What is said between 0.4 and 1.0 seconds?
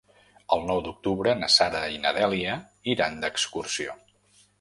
El nou